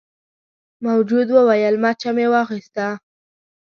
[0.85, 2.87] موجود وویل مچه مې واخیسته.